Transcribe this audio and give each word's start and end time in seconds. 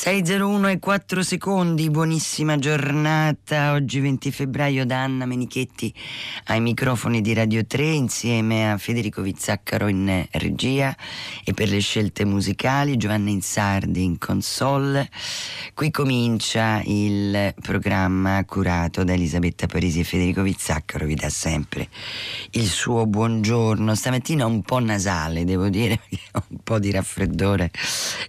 601 0.00 0.68
e 0.68 0.78
4 0.78 1.24
secondi, 1.24 1.90
buonissima 1.90 2.56
giornata. 2.56 3.72
Oggi 3.72 3.98
20 3.98 4.30
febbraio 4.30 4.86
da 4.86 5.02
Anna 5.02 5.26
Menichetti 5.26 5.92
ai 6.44 6.60
microfoni 6.60 7.20
di 7.20 7.34
Radio 7.34 7.66
3 7.66 7.82
insieme 7.82 8.70
a 8.70 8.78
Federico 8.78 9.22
Vizzaccaro 9.22 9.88
in 9.88 10.24
regia 10.30 10.96
e 11.44 11.52
per 11.52 11.68
le 11.68 11.80
scelte 11.80 12.24
musicali 12.24 12.96
Giovanna 12.96 13.30
Insardi 13.30 14.04
in 14.04 14.18
console. 14.18 15.10
Qui 15.74 15.90
comincia 15.90 16.80
il 16.84 17.52
programma 17.60 18.44
curato 18.44 19.02
da 19.02 19.14
Elisabetta 19.14 19.66
Parisi 19.66 19.98
e 19.98 20.04
Federico 20.04 20.42
Vizzaccaro 20.42 21.06
vi 21.06 21.16
dà 21.16 21.28
sempre 21.28 21.88
il 22.52 22.68
suo 22.68 23.04
buongiorno. 23.04 23.96
Stamattina 23.96 24.46
un 24.46 24.62
po' 24.62 24.78
nasale, 24.78 25.44
devo 25.44 25.68
dire, 25.68 25.98
un 26.50 26.58
po' 26.62 26.78
di 26.78 26.92
raffreddore 26.92 27.72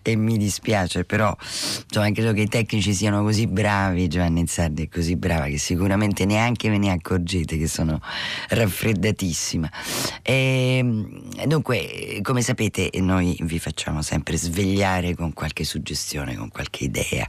e 0.01 0.15
mi 0.15 0.35
dispiace, 0.35 1.03
però 1.03 1.37
insomma 1.85 2.11
credo 2.11 2.33
che 2.33 2.41
i 2.41 2.47
tecnici 2.47 2.93
siano 2.93 3.21
così 3.23 3.47
bravi 3.47 4.07
Giovanni 4.07 4.45
Zardi 4.47 4.83
è 4.83 4.89
così 4.89 5.15
brava 5.15 5.45
che 5.45 5.57
sicuramente 5.57 6.25
neanche 6.25 6.69
ve 6.69 6.77
ne 6.77 6.91
accorgete 6.91 7.57
che 7.57 7.67
sono 7.67 8.01
raffreddatissima. 8.49 9.69
E, 10.21 10.77
ehm, 10.77 11.45
dunque 11.45 12.19
come 12.21 12.41
sapete 12.41 12.89
noi 12.99 13.37
vi 13.41 13.59
facciamo 13.59 14.01
sempre 14.01 14.37
svegliare 14.37 15.15
con 15.15 15.33
qualche 15.33 15.63
suggestione 15.63 16.35
con 16.35 16.49
qualche 16.49 16.85
idea 16.85 17.27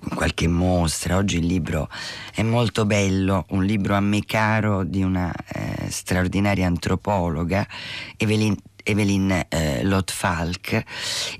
con 0.00 0.16
qualche 0.16 0.48
mostra. 0.48 1.16
Oggi 1.16 1.38
il 1.38 1.46
libro 1.46 1.88
è 2.34 2.42
molto 2.42 2.84
bello 2.84 3.46
un 3.50 3.64
libro 3.64 3.94
a 3.94 4.00
me 4.00 4.24
caro 4.24 4.84
di 4.84 5.02
una 5.02 5.32
eh, 5.32 5.90
straordinaria 5.90 6.66
antropologa 6.66 7.66
Evelyn 8.16 8.56
Evelyn 8.84 9.46
eh, 9.48 9.82
Lotfalk 9.82 10.84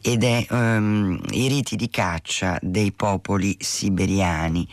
ed 0.02 0.24
è 0.24 0.46
um, 0.50 1.20
I 1.30 1.48
riti 1.48 1.76
di 1.76 1.88
caccia 1.88 2.58
dei 2.60 2.92
popoli 2.92 3.56
siberiani, 3.60 4.66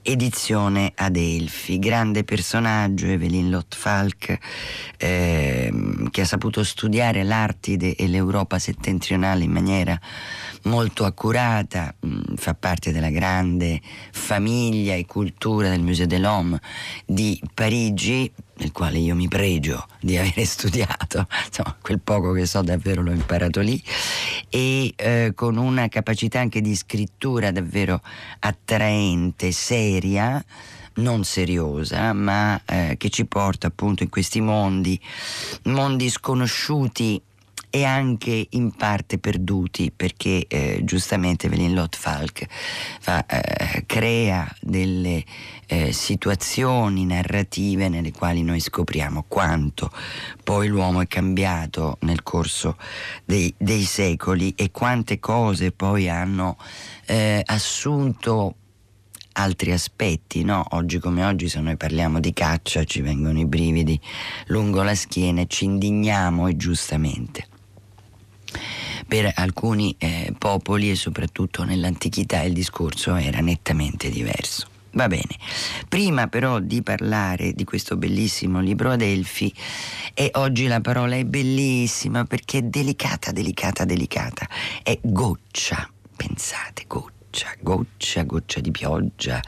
edizione 0.00 0.92
Adelphi. 0.94 1.78
Grande 1.78 2.24
personaggio 2.24 3.06
Evelyn 3.06 3.50
Lotfalk 3.50 4.38
eh, 4.96 5.72
che 6.10 6.20
ha 6.20 6.24
saputo 6.24 6.64
studiare 6.64 7.24
l'Artide 7.24 7.94
e 7.96 8.06
l'Europa 8.06 8.58
settentrionale 8.58 9.44
in 9.44 9.50
maniera 9.50 10.00
molto 10.64 11.04
accurata, 11.04 11.94
mh, 11.98 12.08
mm, 12.08 12.34
fa 12.36 12.54
parte 12.54 12.92
della 12.92 13.10
grande 13.10 13.80
famiglia 14.12 14.94
e 14.94 15.06
cultura 15.06 15.68
del 15.68 15.82
Musée 15.82 16.06
de 16.06 16.18
l'Homme 16.18 16.60
di 17.04 17.40
Parigi, 17.52 18.30
nel 18.62 18.70
quale 18.70 18.98
io 18.98 19.16
mi 19.16 19.26
pregio 19.26 19.86
di 20.00 20.16
avere 20.16 20.44
studiato, 20.46 21.26
insomma 21.46 21.76
quel 21.80 22.00
poco 22.00 22.32
che 22.32 22.46
so 22.46 22.62
davvero 22.62 23.02
l'ho 23.02 23.10
imparato 23.10 23.60
lì, 23.60 23.82
e 24.48 24.92
eh, 24.94 25.32
con 25.34 25.56
una 25.56 25.88
capacità 25.88 26.38
anche 26.38 26.60
di 26.60 26.74
scrittura 26.76 27.50
davvero 27.50 28.00
attraente, 28.38 29.50
seria, 29.50 30.42
non 30.94 31.24
seriosa, 31.24 32.12
ma 32.12 32.60
eh, 32.64 32.94
che 32.98 33.08
ci 33.08 33.26
porta 33.26 33.66
appunto 33.66 34.04
in 34.04 34.10
questi 34.10 34.40
mondi, 34.40 34.98
mondi 35.64 36.08
sconosciuti 36.08 37.20
e 37.74 37.84
anche 37.84 38.48
in 38.50 38.72
parte 38.72 39.16
perduti 39.16 39.90
perché 39.90 40.44
eh, 40.46 40.82
giustamente 40.84 41.46
Evelyn 41.46 41.72
Lotfalk 41.72 42.46
fa, 43.00 43.24
eh, 43.24 43.84
crea 43.86 44.46
delle 44.60 45.24
eh, 45.64 45.90
situazioni 45.90 47.06
narrative 47.06 47.88
nelle 47.88 48.12
quali 48.12 48.42
noi 48.42 48.60
scopriamo 48.60 49.24
quanto 49.26 49.90
poi 50.44 50.68
l'uomo 50.68 51.00
è 51.00 51.06
cambiato 51.06 51.96
nel 52.00 52.22
corso 52.22 52.76
dei, 53.24 53.54
dei 53.56 53.84
secoli 53.84 54.52
e 54.54 54.70
quante 54.70 55.18
cose 55.18 55.72
poi 55.72 56.10
hanno 56.10 56.58
eh, 57.06 57.40
assunto 57.42 58.56
altri 59.32 59.72
aspetti, 59.72 60.44
no? 60.44 60.62
Oggi 60.72 60.98
come 60.98 61.24
oggi 61.24 61.48
se 61.48 61.58
noi 61.60 61.78
parliamo 61.78 62.20
di 62.20 62.34
caccia 62.34 62.84
ci 62.84 63.00
vengono 63.00 63.38
i 63.38 63.46
brividi 63.46 63.98
lungo 64.48 64.82
la 64.82 64.94
schiena 64.94 65.40
e 65.40 65.46
ci 65.46 65.64
indigniamo 65.64 66.48
e 66.48 66.56
giustamente 66.58 67.46
per 69.06 69.30
alcuni 69.34 69.94
eh, 69.98 70.32
popoli 70.36 70.90
e 70.90 70.94
soprattutto 70.94 71.64
nell'antichità 71.64 72.42
il 72.42 72.52
discorso 72.52 73.14
era 73.14 73.40
nettamente 73.40 74.10
diverso. 74.10 74.68
Va 74.94 75.06
bene, 75.06 75.38
prima 75.88 76.26
però 76.26 76.58
di 76.58 76.82
parlare 76.82 77.54
di 77.54 77.64
questo 77.64 77.96
bellissimo 77.96 78.60
libro 78.60 78.90
Adelfi, 78.90 79.52
e 80.12 80.30
oggi 80.34 80.66
la 80.66 80.82
parola 80.82 81.16
è 81.16 81.24
bellissima 81.24 82.24
perché 82.26 82.58
è 82.58 82.62
delicata, 82.62 83.32
delicata, 83.32 83.86
delicata, 83.86 84.46
è 84.82 84.98
goccia, 85.00 85.90
pensate, 86.14 86.84
goccia, 86.86 87.54
goccia, 87.60 88.22
goccia 88.24 88.60
di 88.60 88.70
pioggia, 88.70 89.40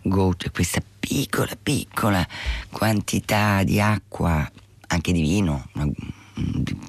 goccia, 0.00 0.50
questa 0.50 0.80
piccola, 0.98 1.52
piccola 1.62 2.26
quantità 2.70 3.62
di 3.64 3.78
acqua, 3.78 4.50
anche 4.86 5.12
di 5.12 5.20
vino, 5.20 5.68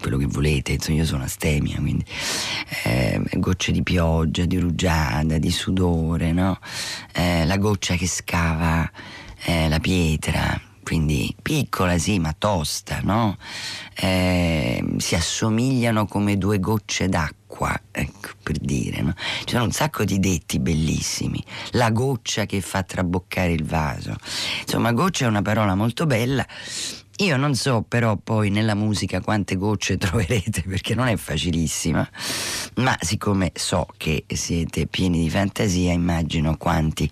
quello 0.02 0.18
che 0.18 0.25
volete, 0.25 0.74
insomma 0.74 0.97
io 0.97 1.06
sono 1.06 1.24
astemia, 1.24 1.78
quindi 1.78 2.06
eh, 2.84 3.22
gocce 3.34 3.72
di 3.72 3.84
pioggia, 3.84 4.46
di 4.46 4.58
rugiada, 4.58 5.38
di 5.38 5.52
sudore, 5.52 6.31
no? 6.34 6.59
eh, 7.13 7.46
la 7.46 7.58
goccia 7.58 7.96
che 7.96 8.08
scava 8.08 8.90
eh, 9.46 9.69
la 9.69 9.80
pietra, 9.80 10.59
quindi 10.84 11.34
piccola 11.41 11.97
sì 11.97 12.19
ma 12.19 12.34
tosta, 12.38 13.00
no? 13.03 13.38
Eh, 13.96 14.84
si 14.97 15.16
assomigliano 15.16 16.06
come 16.06 16.38
due 16.38 16.59
gocce 16.59 17.08
d'acqua, 17.08 17.78
ecco 17.91 18.29
per 18.44 18.58
dire, 18.58 19.02
no? 19.02 19.14
Ci 19.44 19.52
sono 19.52 19.64
un 19.64 19.72
sacco 19.72 20.03
di 20.03 20.19
detti 20.19 20.59
bellissimi, 20.59 21.44
la 21.72 21.91
goccia 21.91 22.46
che 22.46 22.62
fa 22.62 22.84
traboccare 22.84 23.52
il 23.52 23.64
vaso, 23.64 24.16
insomma 24.62 24.91
goccia 24.91 25.25
è 25.25 25.28
una 25.28 25.41
parola 25.41 25.75
molto 25.75 26.06
bella 26.06 26.46
io 27.17 27.35
non 27.38 27.55
so 27.55 27.83
però 27.88 28.16
poi 28.16 28.50
nella 28.50 28.75
musica 28.75 29.22
quante 29.22 29.55
gocce 29.55 29.97
troverete 29.97 30.61
perché 30.63 30.94
non 30.94 31.07
è 31.07 31.16
facilissima, 31.16 32.07
ma 32.75 32.95
siccome 33.00 33.51
so 33.55 33.88
che 33.97 34.25
siete 34.28 34.85
pieni 34.85 35.23
di 35.23 35.29
fantasia, 35.29 35.91
immagino 35.94 36.57
quanti 36.57 37.09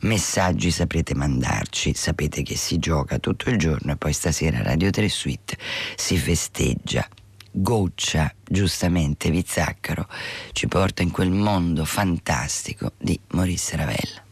messaggi 0.00 0.70
saprete 0.70 1.14
mandarci. 1.14 1.94
Sapete 1.94 2.42
che 2.42 2.56
si 2.56 2.78
gioca 2.78 3.18
tutto 3.18 3.48
il 3.48 3.56
giorno 3.56 3.92
e 3.92 3.96
poi 3.96 4.12
stasera 4.12 4.62
Radio 4.62 4.90
3 4.90 5.08
Suite 5.08 5.56
si 5.94 6.16
festeggia. 6.18 7.06
Goccia, 7.50 8.30
giustamente 8.44 9.30
Vizzaccaro, 9.30 10.06
ci 10.52 10.66
porta 10.66 11.02
in 11.02 11.10
quel 11.10 11.30
mondo 11.30 11.86
fantastico 11.86 12.92
di 12.98 13.18
Maurice 13.28 13.76
Ravel. 13.76 14.25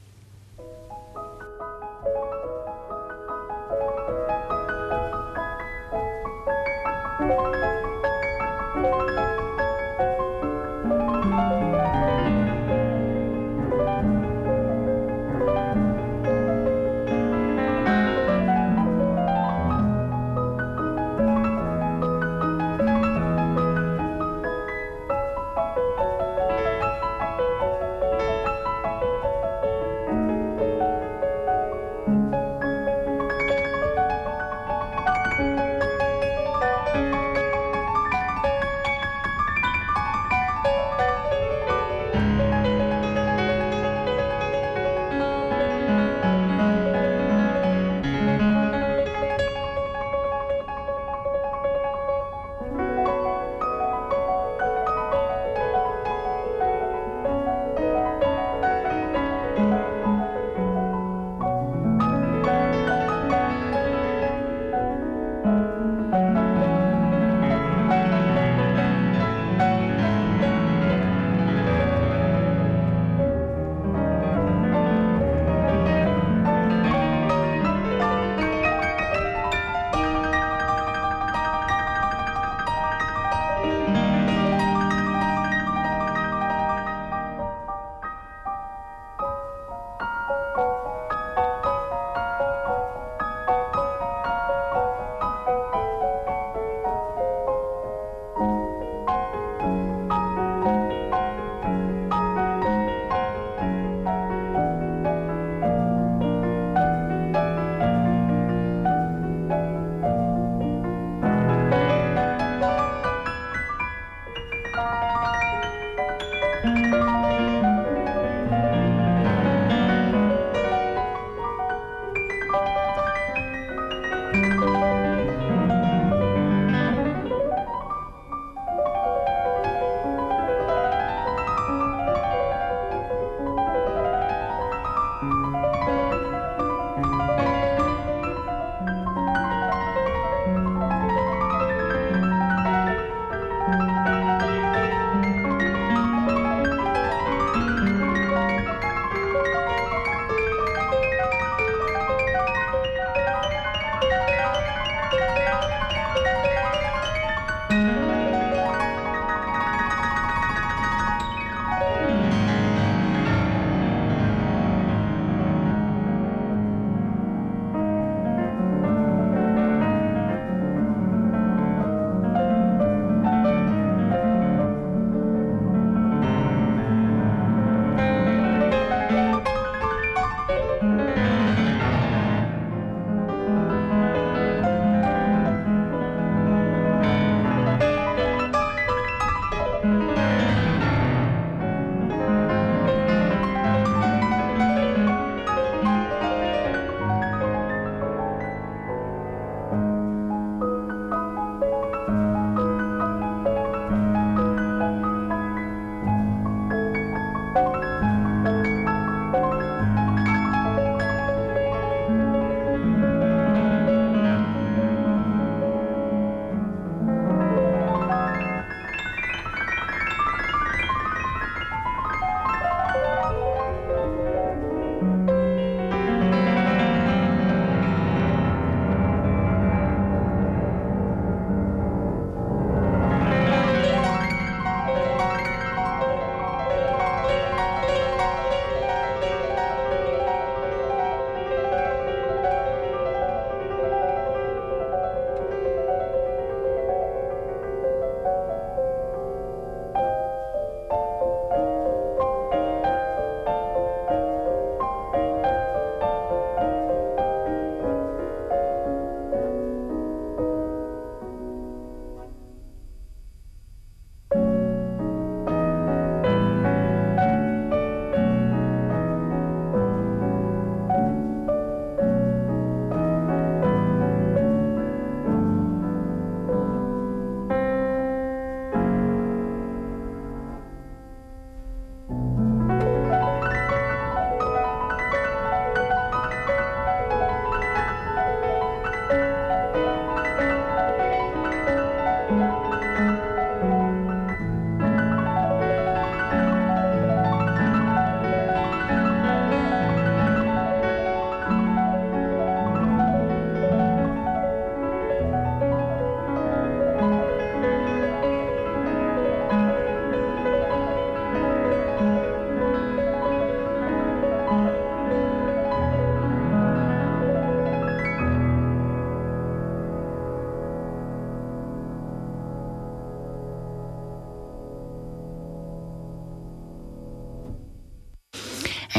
Música 116.64 117.23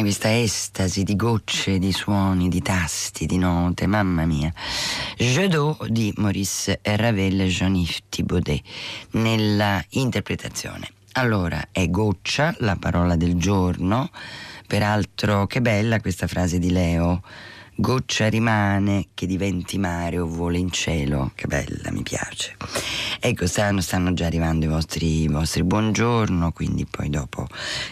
questa 0.05 0.37
estasi 0.39 1.01
di 1.01 1.15
gocce, 1.15 1.79
di 1.79 1.91
suoni, 1.91 2.47
di 2.47 2.61
tasti, 2.61 3.25
di 3.25 3.39
note, 3.39 3.87
mamma 3.87 4.23
mia. 4.25 4.53
Jadot 5.17 5.87
di 5.87 6.13
Maurice 6.17 6.79
Ravel 6.83 7.41
e 7.41 7.47
Jean-Yves 7.47 8.03
Thibaudet 8.07 8.61
nella 9.13 9.83
interpretazione. 9.89 10.89
Allora, 11.13 11.69
è 11.71 11.89
goccia, 11.89 12.53
la 12.59 12.75
parola 12.75 13.15
del 13.15 13.33
giorno, 13.37 14.11
peraltro 14.67 15.47
che 15.47 15.59
bella 15.59 15.99
questa 15.99 16.27
frase 16.27 16.59
di 16.59 16.69
Leo 16.69 17.23
Goccia 17.77 18.29
rimane 18.29 19.07
che 19.13 19.27
diventi 19.27 19.77
mare 19.77 20.17
o 20.17 20.25
vola 20.25 20.57
in 20.57 20.71
cielo. 20.71 21.31
Che 21.35 21.45
bella, 21.45 21.91
mi 21.91 22.03
piace. 22.03 22.55
Ecco, 23.19 23.47
stanno, 23.47 23.81
stanno 23.81 24.13
già 24.13 24.27
arrivando 24.27 24.63
i 24.63 24.69
vostri, 24.69 25.23
i 25.23 25.27
vostri 25.27 25.63
buongiorno, 25.63 26.53
quindi 26.53 26.85
poi 26.85 27.09
dopo 27.09 27.47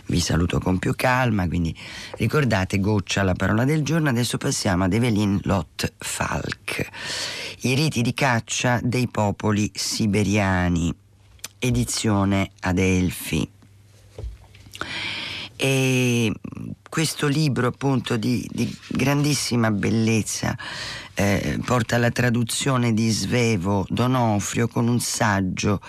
vi 0.06 0.22
saluto 0.22 0.60
con 0.60 0.80
più 0.80 0.94
calma. 0.96 1.50
Quindi 1.50 1.75
ricordate 2.16 2.80
Goccia, 2.80 3.24
la 3.24 3.34
parola 3.34 3.66
del 3.66 3.84
giorno. 3.84 4.08
Adesso 4.08 4.38
passiamo 4.38 4.86
ad 4.86 4.94
Evelyn 4.94 5.38
Lot 5.44 5.92
Falk. 5.98 6.90
I 7.63 7.74
riti 7.74 8.02
di 8.02 8.13
caccia 8.13 8.80
dei 8.82 9.10
popoli 9.10 9.70
siberiani. 9.74 10.96
Edizione 11.60 12.52
Adelphi. 12.62 13.50
E 15.65 16.29
questo 16.89 17.27
libro 17.27 17.67
appunto 17.67 18.17
di, 18.17 18.46
di 18.51 18.70
grandissima 18.89 19.72
bellezza 19.72 20.58
eh, 21.13 21.58
porta 21.63 21.96
alla 21.96 22.12
traduzione 22.12 22.93
di 22.93 23.10
Svevo 23.10 23.86
Donofrio 23.88 24.67
con 24.67 24.89
un 24.89 25.00
saggio 25.00 25.79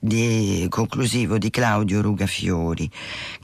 di, 0.00 0.66
conclusivo 0.68 1.38
di 1.38 1.48
Claudio 1.48 2.02
Rugafiori 2.02 2.90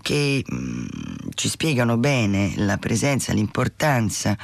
che 0.02 0.42
mh, 0.44 0.56
mm, 0.56 0.86
ci 1.34 1.48
spiegano 1.48 1.98
bene 1.98 2.54
la 2.56 2.78
presenza, 2.78 3.32
l'importanza 3.32 4.36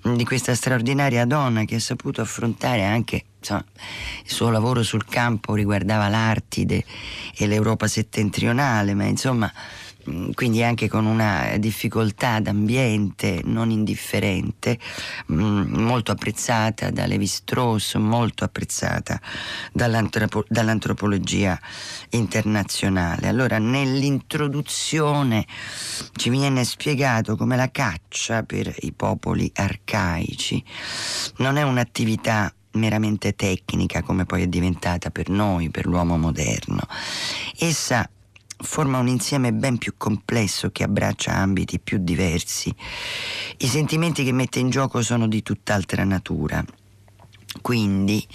di 0.00 0.24
questa 0.24 0.54
straordinaria 0.54 1.24
donna 1.24 1.64
che 1.64 1.74
ha 1.74 1.80
saputo 1.80 2.20
affrontare 2.20 2.84
anche 2.84 3.24
insomma, 3.38 3.64
il 4.24 4.30
suo 4.30 4.50
lavoro 4.50 4.84
sul 4.84 5.04
campo 5.04 5.54
riguardava 5.54 6.06
l'Artide 6.06 6.84
e 7.36 7.46
l'Europa 7.48 7.88
settentrionale, 7.88 8.94
ma 8.94 9.04
insomma 9.04 9.52
Mm, 9.52 9.85
quindi 10.34 10.62
anche 10.62 10.88
con 10.88 11.06
una 11.06 11.56
difficoltà 11.58 12.40
d'ambiente 12.40 13.40
non 13.44 13.70
indifferente, 13.70 14.78
mm, 15.32 15.74
molto 15.82 16.12
apprezzata 16.12 16.90
da 16.90 17.06
Levi 17.06 17.26
Strauss, 17.26 17.96
molto 17.96 18.44
apprezzata 18.44 19.20
dall'antropo- 19.72 20.44
dall'antropologia 20.48 21.58
internazionale. 22.10 23.28
Allora, 23.28 23.58
nell'introduzione 23.58 25.46
ci 26.14 26.30
viene 26.30 26.64
spiegato 26.64 27.36
come 27.36 27.56
la 27.56 27.70
caccia 27.70 28.42
per 28.42 28.72
i 28.80 28.92
popoli 28.92 29.50
arcaici 29.54 30.62
non 31.38 31.56
è 31.56 31.62
un'attività 31.62 32.52
meramente 32.72 33.34
tecnica 33.34 34.02
come 34.02 34.26
poi 34.26 34.42
è 34.42 34.46
diventata 34.46 35.10
per 35.10 35.28
noi, 35.28 35.70
per 35.70 35.86
l'uomo 35.86 36.16
moderno. 36.16 36.86
Essa 37.58 38.08
forma 38.58 38.98
un 38.98 39.08
insieme 39.08 39.52
ben 39.52 39.78
più 39.78 39.94
complesso 39.96 40.70
che 40.70 40.82
abbraccia 40.82 41.34
ambiti 41.34 41.78
più 41.78 41.98
diversi. 41.98 42.74
I 43.58 43.66
sentimenti 43.66 44.24
che 44.24 44.32
mette 44.32 44.58
in 44.58 44.70
gioco 44.70 45.02
sono 45.02 45.28
di 45.28 45.42
tutt'altra 45.42 46.04
natura. 46.04 46.64
Quindi 47.62 48.26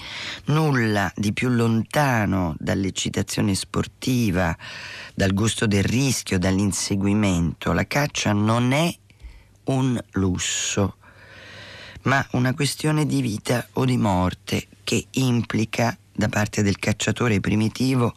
nulla 0.45 1.11
di 1.15 1.31
più 1.31 1.49
lontano 1.49 2.55
dall'eccitazione 2.57 3.53
sportiva, 3.53 4.55
dal 5.13 5.33
gusto 5.33 5.67
del 5.67 5.83
rischio, 5.83 6.39
dall'inseguimento. 6.39 7.71
La 7.71 7.85
caccia 7.85 8.33
non 8.33 8.71
è 8.71 8.93
un 9.65 9.99
lusso, 10.13 10.95
ma 12.03 12.25
una 12.31 12.53
questione 12.53 13.05
di 13.05 13.21
vita 13.21 13.67
o 13.73 13.85
di 13.85 13.97
morte 13.97 14.67
che 14.83 15.05
implica 15.11 15.95
da 16.11 16.27
parte 16.27 16.61
del 16.61 16.77
cacciatore 16.77 17.39
primitivo 17.39 18.13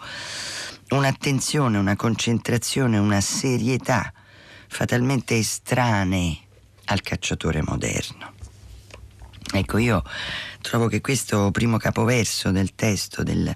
un'attenzione, 0.90 1.78
una 1.78 1.96
concentrazione, 1.96 2.98
una 2.98 3.20
serietà 3.20 4.12
fatalmente 4.68 5.36
estranee 5.36 6.36
al 6.86 7.00
cacciatore 7.00 7.62
moderno. 7.62 8.32
Ecco, 9.52 9.78
io 9.78 10.02
trovo 10.60 10.88
che 10.88 11.00
questo 11.00 11.50
primo 11.52 11.76
capoverso 11.76 12.50
del 12.50 12.74
testo, 12.74 13.22
del, 13.22 13.54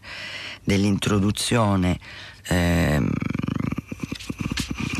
dell'introduzione 0.62 1.98
eh, 2.46 3.04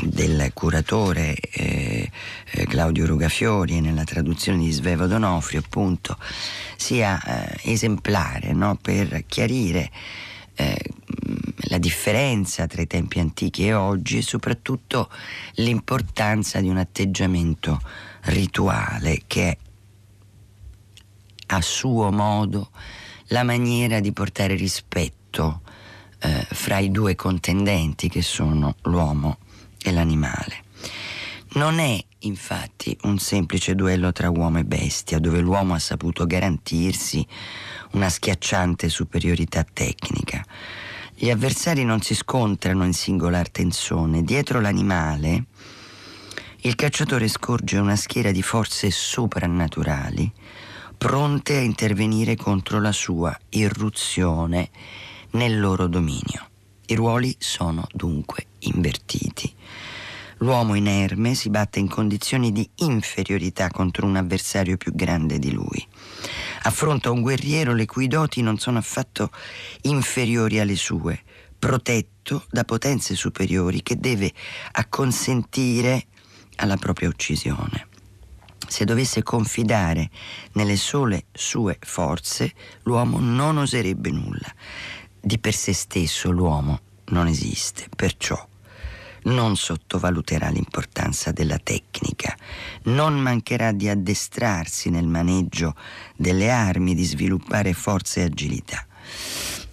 del 0.03 0.51
curatore 0.53 1.35
eh, 1.35 2.11
eh, 2.51 2.65
Claudio 2.65 3.05
Rugafiori 3.05 3.79
nella 3.79 4.03
traduzione 4.03 4.59
di 4.59 4.71
Svevo 4.71 5.05
Donofrio, 5.05 5.61
appunto, 5.63 6.17
sia 6.75 7.21
eh, 7.21 7.71
esemplare 7.71 8.51
no? 8.51 8.77
per 8.81 9.23
chiarire 9.25 9.89
eh, 10.55 10.77
la 11.63 11.77
differenza 11.77 12.67
tra 12.67 12.81
i 12.81 12.87
tempi 12.87 13.19
antichi 13.19 13.67
e 13.67 13.73
oggi 13.73 14.17
e 14.17 14.21
soprattutto 14.21 15.09
l'importanza 15.55 16.59
di 16.61 16.69
un 16.69 16.77
atteggiamento 16.77 17.81
rituale 18.23 19.23
che 19.27 19.49
è 19.49 19.57
a 21.47 21.61
suo 21.61 22.11
modo 22.11 22.69
la 23.27 23.43
maniera 23.43 23.99
di 23.99 24.11
portare 24.11 24.55
rispetto 24.55 25.61
eh, 26.19 26.47
fra 26.49 26.79
i 26.79 26.91
due 26.91 27.15
contendenti 27.15 28.09
che 28.09 28.21
sono 28.21 28.75
l'uomo 28.83 29.37
e 29.81 29.91
l'animale. 29.91 30.63
Non 31.51 31.79
è 31.79 32.03
infatti 32.19 32.95
un 33.03 33.17
semplice 33.17 33.73
duello 33.73 34.11
tra 34.11 34.29
uomo 34.29 34.59
e 34.59 34.65
bestia 34.65 35.19
dove 35.19 35.39
l'uomo 35.39 35.73
ha 35.73 35.79
saputo 35.79 36.25
garantirsi 36.27 37.25
una 37.91 38.09
schiacciante 38.09 38.89
superiorità 38.89 39.63
tecnica. 39.63 40.43
Gli 41.21 41.31
avversari 41.31 41.83
non 41.83 41.99
si 41.99 42.15
scontrano 42.15 42.85
in 42.85 42.93
singolar 42.93 43.49
tensione. 43.49 44.23
Dietro 44.23 44.61
l'animale 44.61 45.47
il 46.61 46.75
cacciatore 46.75 47.27
scorge 47.27 47.77
una 47.77 47.97
schiera 47.97 48.31
di 48.31 48.41
forze 48.41 48.89
soprannaturali 48.89 50.31
pronte 50.97 51.57
a 51.57 51.59
intervenire 51.59 52.37
contro 52.37 52.79
la 52.79 52.93
sua 52.93 53.37
irruzione 53.49 54.69
nel 55.31 55.59
loro 55.59 55.87
dominio. 55.87 56.47
I 56.85 56.95
ruoli 56.95 57.35
sono 57.37 57.85
dunque 57.91 58.45
invertiti. 58.59 59.53
L'uomo 60.37 60.73
inerme 60.75 61.33
si 61.33 61.49
batte 61.49 61.79
in 61.79 61.89
condizioni 61.89 62.53
di 62.53 62.69
inferiorità 62.75 63.69
contro 63.69 64.05
un 64.05 64.15
avversario 64.15 64.77
più 64.77 64.93
grande 64.95 65.37
di 65.37 65.51
lui 65.51 65.85
affronta 66.63 67.11
un 67.11 67.21
guerriero 67.21 67.73
le 67.73 67.85
cui 67.85 68.07
doti 68.07 68.41
non 68.41 68.57
sono 68.57 68.77
affatto 68.77 69.31
inferiori 69.81 70.59
alle 70.59 70.75
sue, 70.75 71.21
protetto 71.57 72.45
da 72.49 72.63
potenze 72.63 73.15
superiori 73.15 73.83
che 73.83 73.97
deve 73.97 74.31
acconsentire 74.71 76.05
alla 76.55 76.77
propria 76.77 77.09
uccisione. 77.09 77.87
Se 78.67 78.85
dovesse 78.85 79.23
confidare 79.23 80.09
nelle 80.53 80.75
sole 80.75 81.25
sue 81.31 81.77
forze, 81.79 82.53
l'uomo 82.83 83.19
non 83.19 83.57
oserebbe 83.57 84.11
nulla. 84.11 84.53
Di 85.19 85.39
per 85.39 85.55
sé 85.55 85.73
stesso 85.73 86.29
l'uomo 86.31 86.81
non 87.05 87.27
esiste, 87.27 87.87
perciò 87.95 88.48
non 89.29 89.55
sottovaluterà 89.55 90.49
l'importanza 90.49 91.31
della 91.31 91.57
tecnica, 91.57 92.35
non 92.83 93.19
mancherà 93.19 93.71
di 93.71 93.87
addestrarsi 93.87 94.89
nel 94.89 95.07
maneggio 95.07 95.75
delle 96.15 96.49
armi, 96.49 96.95
di 96.95 97.03
sviluppare 97.03 97.73
forza 97.73 98.21
e 98.21 98.23
agilità. 98.25 98.85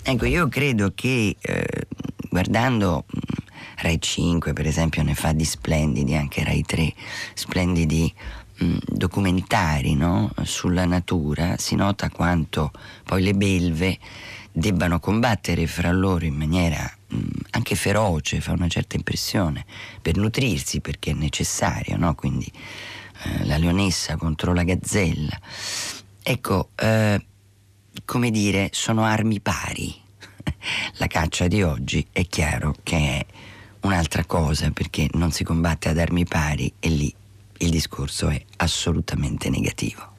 Ecco, 0.03 0.25
io 0.25 0.49
credo 0.49 0.93
che 0.95 1.37
eh, 1.41 1.87
guardando 2.31 3.05
mm, 3.05 3.47
Rai 3.79 4.01
5 4.01 4.53
per 4.53 4.67
esempio 4.67 5.03
ne 5.03 5.15
fa 5.15 5.33
di 5.33 5.45
splendidi, 5.45 6.15
anche 6.15 6.45
Rai 6.45 6.63
3, 6.63 6.95
splendidi 7.35 8.13
mm, 8.63 8.77
documentari 8.87 9.95
no? 9.95 10.33
sulla 10.43 10.85
natura, 10.85 11.57
si 11.59 11.75
nota 11.75 12.09
quanto 12.11 12.71
poi 13.05 13.23
le 13.23 13.35
belve 13.35 13.99
debbano 14.53 15.01
combattere 15.01 15.67
fra 15.67 15.91
loro 15.91 16.25
in 16.25 16.35
maniera 16.35 16.96
anche 17.51 17.75
feroce, 17.75 18.41
fa 18.41 18.53
una 18.53 18.69
certa 18.69 18.97
impressione, 18.97 19.65
per 20.03 20.17
nutrirsi 20.17 20.81
perché 20.81 21.11
è 21.13 21.15
necessario, 21.15 21.97
no? 21.97 22.15
quindi 22.15 22.51
eh, 23.25 23.45
la 23.45 23.57
leonessa 23.57 24.17
contro 24.17 24.53
la 24.53 24.65
gazzella. 24.65 25.39
Ecco, 26.23 26.71
eh, 26.75 27.25
come 28.05 28.31
dire, 28.31 28.71
sono 28.73 29.05
armi 29.05 29.41
pari. 29.41 29.95
la 30.99 31.07
caccia 31.07 31.47
di 31.47 31.63
oggi 31.63 32.07
è 32.11 32.27
chiaro 32.27 32.75
che 32.83 32.97
è 32.97 33.27
un'altra 33.81 34.25
cosa 34.25 34.71
perché 34.71 35.09
non 35.13 35.31
si 35.31 35.45
combatte 35.45 35.89
ad 35.89 35.99
armi 35.99 36.25
pari 36.25 36.73
e 36.81 36.89
lì 36.89 37.15
il 37.59 37.71
discorso 37.71 38.29
è 38.29 38.43
assolutamente 38.57 39.49
negativo. 39.49 40.15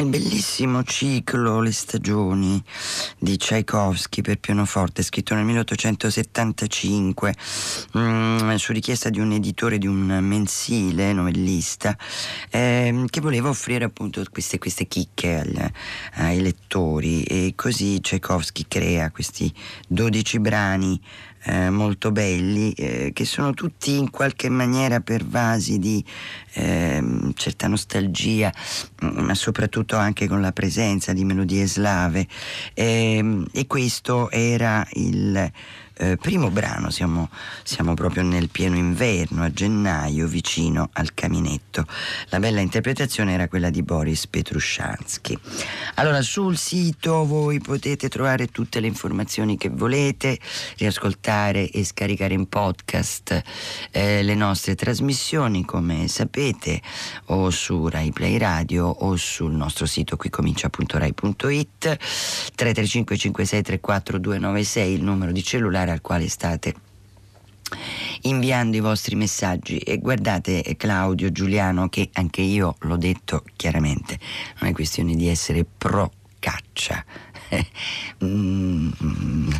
Il 0.00 0.08
bellissimo 0.08 0.82
ciclo 0.82 1.60
Le 1.60 1.72
stagioni 1.72 2.62
di 3.18 3.36
Tchaikovsky 3.36 4.22
per 4.22 4.38
pianoforte, 4.38 5.02
scritto 5.02 5.34
nel 5.34 5.44
1875 5.44 7.34
mm, 7.98 8.54
su 8.54 8.72
richiesta 8.72 9.10
di 9.10 9.20
un 9.20 9.32
editore 9.32 9.76
di 9.76 9.86
un 9.86 10.18
mensile 10.22 11.12
novellista 11.12 11.96
eh, 12.48 13.04
che 13.10 13.20
voleva 13.20 13.50
offrire 13.50 13.84
appunto 13.84 14.24
queste, 14.30 14.58
queste 14.58 14.86
chicche 14.86 15.38
agli, 15.38 15.60
ai 16.14 16.40
lettori. 16.40 17.22
E 17.24 17.52
così 17.54 18.00
Tchaikovsky 18.00 18.64
crea 18.68 19.10
questi 19.10 19.52
12 19.86 20.38
brani 20.40 21.00
eh, 21.44 21.70
molto 21.70 22.12
belli 22.12 22.72
eh, 22.72 23.12
che 23.14 23.24
sono 23.24 23.54
tutti 23.54 23.96
in 23.96 24.10
qualche 24.10 24.48
maniera 24.48 25.00
pervasi 25.00 25.78
di 25.78 26.04
eh, 26.52 27.32
certa 27.34 27.68
nostalgia 27.68 28.52
mm, 29.04 29.18
ma 29.18 29.34
soprattutto 29.34 29.96
anche 29.96 30.26
con 30.28 30.40
la 30.40 30.52
presenza 30.52 31.12
di 31.12 31.24
melodie 31.24 31.66
slave 31.66 32.26
ehm, 32.74 33.46
e 33.52 33.66
questo 33.66 34.30
era 34.30 34.86
il 34.92 35.52
eh, 36.00 36.16
primo 36.16 36.50
brano, 36.50 36.88
siamo, 36.88 37.28
siamo, 37.62 37.92
proprio 37.92 38.22
nel 38.22 38.48
pieno 38.48 38.76
inverno, 38.76 39.42
a 39.42 39.52
gennaio, 39.52 40.26
vicino 40.26 40.88
al 40.94 41.12
caminetto. 41.12 41.84
La 42.30 42.38
bella 42.38 42.60
interpretazione 42.60 43.34
era 43.34 43.48
quella 43.48 43.68
di 43.68 43.82
Boris 43.82 44.26
Petrushansky. 44.26 45.38
Allora, 45.96 46.22
sul 46.22 46.56
sito 46.56 47.26
voi 47.26 47.60
potete 47.60 48.08
trovare 48.08 48.46
tutte 48.46 48.80
le 48.80 48.86
informazioni 48.86 49.58
che 49.58 49.68
volete, 49.68 50.38
riascoltare 50.78 51.68
e 51.68 51.84
scaricare 51.84 52.32
in 52.32 52.48
podcast 52.48 53.42
eh, 53.90 54.22
le 54.22 54.34
nostre 54.34 54.74
trasmissioni, 54.74 55.66
come 55.66 56.08
sapete, 56.08 56.39
o 57.26 57.50
su 57.50 57.88
Rai 57.88 58.10
Play 58.12 58.38
Radio 58.38 58.86
o 58.86 59.16
sul 59.16 59.52
nostro 59.52 59.86
sito 59.86 60.16
qui 60.16 60.30
comincia.rai.it 60.30 61.98
335 62.54 63.16
56 63.16 63.62
34 63.62 64.18
296 64.18 64.92
il 64.92 65.02
numero 65.02 65.32
di 65.32 65.42
cellulare 65.42 65.90
al 65.90 66.00
quale 66.00 66.28
state 66.28 66.74
inviando 68.22 68.76
i 68.76 68.80
vostri 68.80 69.14
messaggi. 69.14 69.78
E 69.78 69.98
guardate 69.98 70.62
eh, 70.62 70.76
Claudio, 70.76 71.30
Giuliano 71.30 71.88
che 71.88 72.10
anche 72.14 72.40
io 72.40 72.76
l'ho 72.80 72.96
detto 72.96 73.44
chiaramente 73.56 74.18
non 74.60 74.70
è 74.70 74.72
questione 74.72 75.14
di 75.14 75.28
essere 75.28 75.64
pro 75.64 76.12
caccia. 76.38 77.04
Mm, 78.22 79.50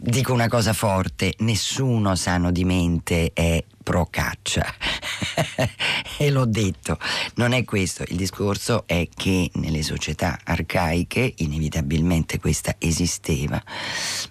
dico 0.00 0.32
una 0.32 0.48
cosa 0.48 0.72
forte 0.72 1.34
nessuno 1.38 2.14
sano 2.14 2.50
di 2.50 2.64
mente 2.64 3.30
è 3.34 3.62
pro 3.84 4.08
caccia 4.10 4.64
e 6.18 6.30
l'ho 6.30 6.46
detto, 6.46 6.98
non 7.34 7.52
è 7.52 7.64
questo, 7.64 8.02
il 8.08 8.16
discorso 8.16 8.84
è 8.86 9.08
che 9.14 9.50
nelle 9.54 9.82
società 9.82 10.38
arcaiche 10.42 11.34
inevitabilmente 11.38 12.38
questa 12.38 12.76
esisteva. 12.78 13.62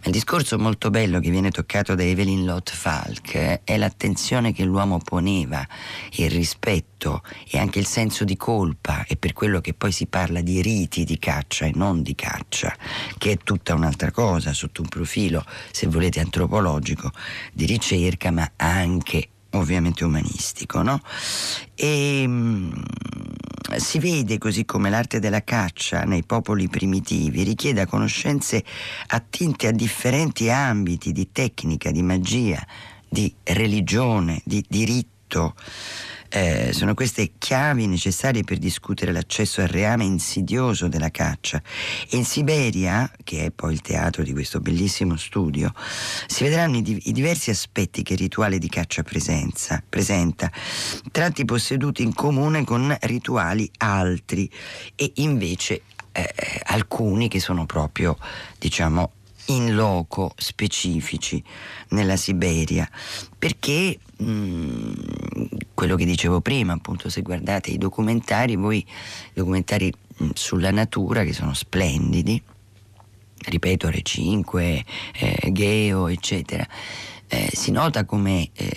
Il 0.03 0.11
discorso 0.11 0.57
molto 0.57 0.89
bello 0.89 1.19
che 1.19 1.29
viene 1.29 1.51
toccato 1.51 1.95
da 1.95 2.03
Evelyn 2.03 2.45
Lott 2.45 2.71
Falk 2.71 3.61
è 3.63 3.77
l'attenzione 3.77 4.53
che 4.53 4.63
l'uomo 4.63 4.97
poneva, 4.97 5.65
il 6.13 6.29
rispetto 6.29 7.21
e 7.49 7.57
anche 7.57 7.79
il 7.79 7.85
senso 7.85 8.23
di 8.23 8.35
colpa. 8.35 9.05
E 9.07 9.15
per 9.15 9.33
quello 9.33 9.61
che 9.61 9.73
poi 9.73 9.91
si 9.91 10.07
parla 10.07 10.41
di 10.41 10.61
riti 10.61 11.03
di 11.03 11.19
caccia 11.19 11.65
e 11.65 11.71
non 11.75 12.01
di 12.01 12.15
caccia, 12.15 12.75
che 13.17 13.31
è 13.31 13.37
tutta 13.37 13.75
un'altra 13.75 14.11
cosa 14.11 14.53
sotto 14.53 14.81
un 14.81 14.87
profilo, 14.87 15.45
se 15.71 15.87
volete, 15.87 16.19
antropologico, 16.19 17.11
di 17.53 17.65
ricerca, 17.65 18.31
ma 18.31 18.51
anche 18.55 19.27
ovviamente 19.53 20.03
umanistico, 20.03 20.81
no? 20.81 20.99
E 21.75 22.27
mh, 22.27 22.31
mm, 22.31 22.71
si 23.77 23.99
vede 23.99 24.37
così 24.37 24.65
come 24.65 24.89
l'arte 24.89 25.19
della 25.19 25.43
caccia 25.43 26.03
nei 26.03 26.23
popoli 26.23 26.67
primitivi 26.67 27.43
richieda 27.43 27.85
conoscenze 27.85 28.63
attinte 29.07 29.67
a 29.67 29.71
differenti 29.71 30.49
ambiti 30.49 31.11
di 31.11 31.31
tecnica, 31.31 31.91
di 31.91 32.03
magia, 32.03 32.65
di 33.07 33.33
religione, 33.43 34.41
di 34.43 34.63
diritto 34.67 35.55
eh, 36.35 36.73
sono 36.73 36.95
queste 36.95 37.33
chiavi 37.37 37.85
necessarie 37.85 38.43
per 38.43 38.57
discutere 38.57 39.11
l'accesso 39.11 39.61
al 39.61 39.67
reame 39.67 40.03
insidioso 40.03 40.87
della 40.87 41.11
caccia. 41.11 41.61
E 42.09 42.17
in 42.17 42.25
Siberia, 42.25 43.09
che 43.23 43.45
è 43.45 43.51
poi 43.51 43.73
il 43.73 43.81
teatro 43.81 44.23
di 44.23 44.31
questo 44.31 44.59
bellissimo 44.59 45.15
studio, 45.15 45.71
si 46.25 46.43
vedranno 46.43 46.77
i, 46.77 46.81
di- 46.81 46.99
i 47.05 47.11
diversi 47.11 47.51
aspetti 47.51 48.01
che 48.01 48.13
il 48.13 48.19
rituale 48.19 48.57
di 48.57 48.67
caccia 48.67 49.03
presenza, 49.03 49.83
presenta, 49.87 50.51
tratti 51.11 51.45
posseduti 51.45 52.01
in 52.01 52.15
comune 52.15 52.63
con 52.63 52.97
rituali 53.01 53.69
altri 53.77 54.49
e 54.95 55.11
invece 55.17 55.83
eh, 56.13 56.33
alcuni 56.63 57.27
che 57.27 57.39
sono 57.39 57.67
proprio, 57.67 58.17
diciamo, 58.57 59.11
in 59.47 59.75
loco 59.75 60.33
specifici 60.37 61.43
nella 61.89 62.15
Siberia, 62.15 62.89
perché 63.37 63.99
mm, 64.21 64.93
quello 65.73 65.95
che 65.95 66.05
dicevo 66.05 66.41
prima, 66.41 66.73
appunto, 66.73 67.09
se 67.09 67.21
guardate 67.21 67.71
i 67.71 67.77
documentari, 67.77 68.55
voi 68.55 68.85
documentari 69.33 69.91
mm, 70.23 70.29
sulla 70.33 70.71
natura 70.71 71.23
che 71.23 71.33
sono 71.33 71.53
splendidi, 71.53 72.41
ripeto, 73.45 73.89
Re 73.89 74.01
5, 74.01 74.85
eh, 75.13 75.51
Geo, 75.51 76.07
eccetera, 76.07 76.65
eh, 77.27 77.49
si 77.51 77.71
nota 77.71 78.05
come 78.05 78.49
eh, 78.53 78.71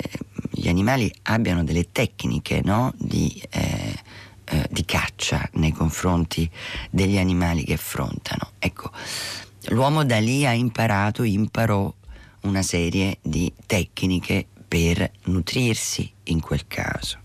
gli 0.51 0.69
animali 0.69 1.13
abbiano 1.25 1.63
delle 1.63 1.93
tecniche 1.93 2.63
no? 2.65 2.93
di, 2.97 3.41
eh, 3.51 3.95
eh, 4.45 4.67
di 4.71 4.85
caccia 4.85 5.49
nei 5.55 5.73
confronti 5.73 6.51
degli 6.91 7.19
animali 7.19 7.65
che 7.65 7.75
affrontano. 7.75 8.53
Ecco, 8.59 8.91
L'uomo 9.69 10.05
da 10.05 10.19
lì 10.19 10.47
ha 10.47 10.53
imparato, 10.53 11.23
imparò 11.23 11.93
una 12.43 12.63
serie 12.63 13.19
di 13.21 13.53
tecniche 13.67 14.47
per 14.67 15.11
nutrirsi 15.25 16.11
in 16.25 16.41
quel 16.41 16.67
caso. 16.69 17.19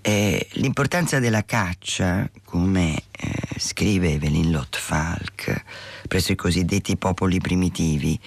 Eh, 0.00 0.46
l'importanza 0.52 1.18
della 1.18 1.44
caccia, 1.44 2.30
come 2.44 3.02
eh, 3.10 3.58
scrive 3.58 4.12
Evelyn 4.12 4.52
Lott 4.52 4.76
Falk, 4.76 5.64
presso 6.06 6.30
i 6.30 6.36
cosiddetti 6.36 6.96
popoli 6.96 7.40
primitivi, 7.40 8.18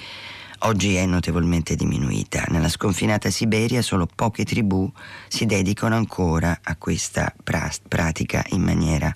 oggi 0.59 0.95
è 0.95 1.05
notevolmente 1.05 1.75
diminuita. 1.75 2.45
Nella 2.49 2.69
sconfinata 2.69 3.29
Siberia 3.29 3.81
solo 3.81 4.07
poche 4.13 4.43
tribù 4.43 4.91
si 5.27 5.45
dedicano 5.45 5.95
ancora 5.95 6.59
a 6.61 6.75
questa 6.75 7.33
pra- 7.43 7.71
pratica 7.87 8.43
in 8.49 8.61
maniera 8.61 9.13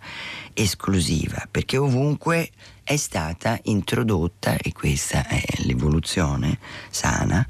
esclusiva, 0.53 1.47
perché 1.49 1.77
ovunque 1.77 2.51
è 2.83 2.95
stata 2.97 3.59
introdotta, 3.63 4.57
e 4.57 4.71
questa 4.71 5.27
è 5.27 5.41
l'evoluzione 5.63 6.59
sana, 6.89 7.45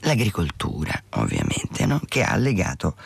l'agricoltura 0.00 1.00
ovviamente, 1.10 1.86
no? 1.86 2.00
che 2.06 2.22
ha 2.22 2.36
legato 2.36 2.96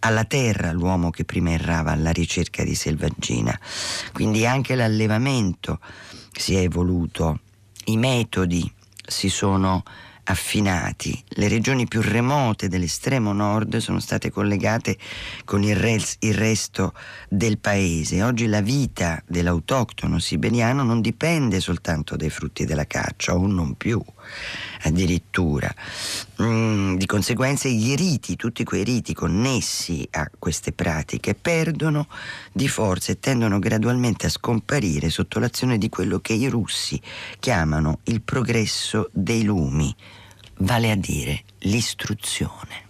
alla 0.00 0.24
terra 0.24 0.72
l'uomo 0.72 1.10
che 1.10 1.24
prima 1.24 1.50
errava 1.50 1.92
alla 1.92 2.10
ricerca 2.10 2.64
di 2.64 2.74
selvaggina. 2.74 3.58
Quindi 4.12 4.46
anche 4.46 4.74
l'allevamento 4.74 5.80
si 6.32 6.54
è 6.54 6.60
evoluto, 6.60 7.40
i 7.84 7.96
metodi 7.96 8.72
si 9.08 9.28
sono 9.28 9.82
affinati. 10.24 11.22
Le 11.30 11.48
regioni 11.48 11.86
più 11.88 12.02
remote 12.02 12.68
dell'estremo 12.68 13.32
nord 13.32 13.78
sono 13.78 13.98
state 13.98 14.30
collegate 14.30 14.96
con 15.44 15.62
il, 15.62 15.74
res- 15.74 16.16
il, 16.20 16.34
resto 16.34 16.92
del 17.28 17.58
paese. 17.58 18.22
Oggi 18.22 18.46
la 18.46 18.60
vita 18.60 19.22
dell'autoctono 19.26 20.18
siberiano 20.18 20.82
non 20.82 21.00
dipende 21.00 21.60
soltanto 21.60 22.16
dai 22.16 22.30
frutti 22.30 22.66
della 22.66 22.86
caccia, 22.86 23.34
o 23.34 23.46
non 23.46 23.74
più 23.74 24.02
addirittura. 24.82 25.72
Mm, 26.42 26.96
di 26.96 27.06
conseguenza 27.06 27.68
i 27.68 27.94
riti, 27.96 28.36
tutti 28.36 28.64
quei 28.64 28.84
riti 28.84 29.14
connessi 29.14 30.06
a 30.12 30.30
queste 30.38 30.72
pratiche 30.72 31.34
perdono 31.34 32.08
di 32.52 32.68
forza 32.68 33.12
e 33.12 33.18
tendono 33.18 33.58
gradualmente 33.58 34.26
a 34.26 34.30
scomparire 34.30 35.10
sotto 35.10 35.38
l'azione 35.38 35.78
di 35.78 35.88
quello 35.88 36.20
che 36.20 36.32
i 36.32 36.48
russi 36.48 37.00
chiamano 37.38 38.00
il 38.04 38.22
progresso 38.22 39.10
dei 39.12 39.44
lumi, 39.44 39.94
vale 40.58 40.90
a 40.90 40.96
dire 40.96 41.42
l'istruzione. 41.60 42.87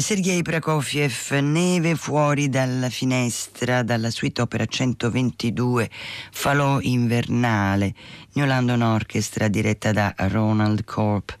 Sergei 0.00 0.42
Prokofiev, 0.42 1.30
Neve 1.40 1.94
fuori 1.94 2.48
dalla 2.48 2.90
finestra, 2.90 3.82
dalla 3.82 4.10
suite 4.10 4.42
opera 4.42 4.66
122, 4.66 5.88
Falò 6.32 6.80
invernale, 6.80 7.94
New 8.32 8.46
London 8.46 8.82
Orchestra 8.82 9.48
diretta 9.48 9.92
da 9.92 10.14
Ronald 10.16 10.84
Corp. 10.84 11.34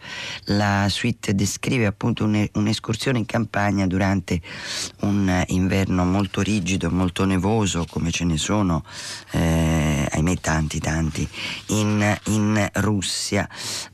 La 0.44 0.86
suite 0.88 1.34
descrive 1.34 1.84
appunto 1.84 2.24
un'escursione 2.24 3.18
in 3.18 3.26
campagna 3.26 3.86
durante 3.86 4.40
un 5.00 5.44
inverno 5.48 6.04
molto 6.04 6.40
rigido, 6.40 6.90
molto 6.90 7.24
nevoso, 7.26 7.84
come 7.90 8.10
ce 8.10 8.24
ne 8.24 8.38
sono, 8.38 8.84
eh, 9.32 10.08
ahimè 10.10 10.36
tanti, 10.36 10.80
tanti, 10.80 11.28
in, 11.66 12.18
in 12.26 12.70
Russia. 12.74 13.46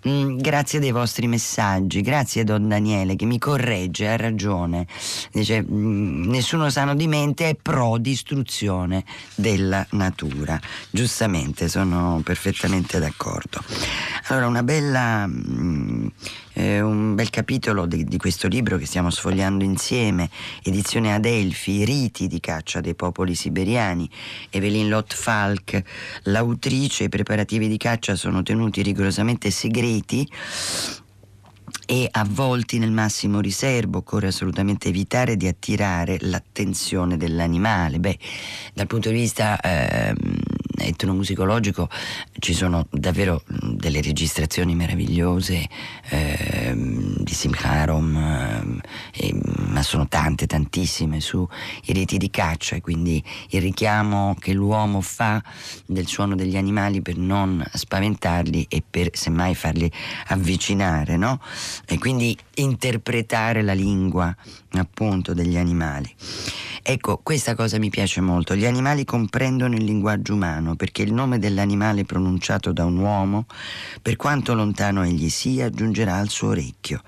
Mm, 0.06 0.38
grazie 0.38 0.78
dei 0.78 0.92
vostri 0.92 1.26
messaggi, 1.26 2.02
grazie 2.02 2.44
Don 2.44 2.68
Daniele 2.68 3.16
che 3.16 3.24
mi 3.24 3.38
corregge, 3.38 4.08
ha 4.08 4.16
ragione. 4.16 4.50
Dice, 5.32 5.62
mm, 5.62 6.28
nessuno 6.28 6.70
sano 6.70 6.94
di 6.94 7.06
mente 7.06 7.48
è 7.48 7.54
pro 7.54 7.96
distruzione 7.98 9.04
della 9.34 9.86
natura. 9.90 10.60
Giustamente, 10.90 11.68
sono 11.68 12.20
perfettamente 12.22 12.40
perfettamente 12.52 12.98
d'accordo. 12.98 13.60
Allora, 14.28 14.46
una 14.46 14.62
bella, 14.62 15.26
mm, 15.26 16.06
eh, 16.54 16.80
un 16.80 17.14
bel 17.14 17.30
capitolo 17.30 17.86
di, 17.86 18.04
di, 18.04 18.16
questo 18.18 18.48
libro 18.48 18.76
che 18.76 18.86
stiamo 18.86 19.10
sfogliando 19.10 19.64
insieme, 19.64 20.28
edizione 20.62 21.14
Adelphi, 21.14 21.80
I 21.80 21.84
riti 21.84 22.26
di 22.26 22.40
caccia 22.40 22.80
dei 22.80 22.94
popoli 22.94 23.34
siberiani, 23.34 24.08
Evelyn 24.50 24.88
Lott 24.88 25.14
Falk, 25.14 25.82
l'autrice, 26.24 27.04
i 27.04 27.08
preparativi 27.08 27.68
di 27.68 27.76
caccia 27.76 28.16
sono 28.16 28.42
tenuti 28.42 28.82
rigorosamente 28.82 29.50
segreti 29.50 30.28
e 31.86 32.08
avvolti 32.10 32.78
nel 32.78 32.92
massimo 32.92 33.40
riservo, 33.40 33.98
occorre 33.98 34.28
assolutamente 34.28 34.88
evitare 34.88 35.36
di 35.36 35.48
attirare 35.48 36.18
l'attenzione 36.20 37.16
dell'animale. 37.16 37.98
Beh, 37.98 38.18
dal 38.74 38.86
punto 38.86 39.08
di 39.08 39.14
vista 39.14 39.60
eh, 39.60 40.14
etnomusicologico 40.84 41.88
ci 42.38 42.54
sono 42.54 42.86
davvero 42.90 43.42
delle 43.46 44.00
registrazioni 44.00 44.74
meravigliose 44.74 45.68
eh, 46.08 46.72
di 46.74 47.32
Simcharom, 47.32 48.80
eh, 49.12 49.40
ma 49.68 49.82
sono 49.82 50.08
tante, 50.08 50.46
tantissime 50.46 51.20
sui 51.20 51.46
riti 51.86 52.18
di 52.18 52.30
caccia 52.30 52.76
e 52.76 52.80
quindi 52.80 53.22
il 53.50 53.60
richiamo 53.60 54.36
che 54.38 54.52
l'uomo 54.52 55.00
fa 55.00 55.42
del 55.86 56.06
suono 56.06 56.34
degli 56.34 56.56
animali 56.56 57.02
per 57.02 57.16
non 57.16 57.64
spaventarli 57.72 58.66
e 58.68 58.82
per 58.88 59.10
semmai 59.12 59.54
farli 59.54 59.90
avvicinare, 60.28 61.16
no? 61.16 61.40
E 61.86 61.98
quindi 61.98 62.36
interpretare 62.54 63.62
la 63.62 63.74
lingua 63.74 64.34
appunto 64.78 65.34
degli 65.34 65.56
animali. 65.56 66.14
Ecco, 66.84 67.20
questa 67.22 67.54
cosa 67.54 67.78
mi 67.78 67.90
piace 67.90 68.20
molto. 68.20 68.56
Gli 68.56 68.66
animali 68.66 69.04
comprendono 69.04 69.76
il 69.76 69.84
linguaggio 69.84 70.34
umano 70.34 70.74
perché 70.74 71.02
il 71.02 71.12
nome 71.12 71.38
dell'animale 71.38 72.04
pronunciato 72.04 72.72
da 72.72 72.84
un 72.84 72.96
uomo, 72.96 73.46
per 74.02 74.16
quanto 74.16 74.52
lontano 74.52 75.04
egli 75.04 75.28
sia, 75.28 75.70
giungerà 75.70 76.16
al 76.16 76.28
suo 76.28 76.48
orecchio. 76.48 77.02